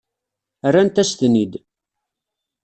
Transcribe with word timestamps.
Rrant-as-ten-id. 0.73 1.53